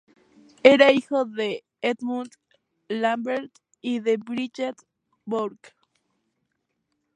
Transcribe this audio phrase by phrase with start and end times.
[0.63, 2.31] Era hijo de Edmund
[2.87, 3.51] Lambert
[3.81, 4.75] y de Bridget
[5.25, 5.73] Bourke.